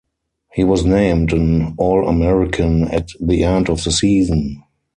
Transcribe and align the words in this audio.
He 0.53 0.63
was 0.63 0.83
named 0.83 1.31
an 1.31 1.75
All-American 1.77 2.87
at 2.87 3.09
the 3.19 3.43
end 3.43 3.69
of 3.69 3.83
the 3.83 3.91
season. 3.91 4.63